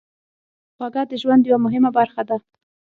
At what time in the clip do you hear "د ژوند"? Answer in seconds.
1.09-1.43